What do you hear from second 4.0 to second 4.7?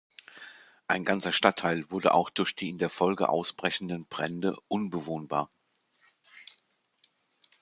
Brände